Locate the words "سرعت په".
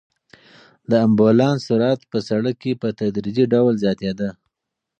1.67-2.17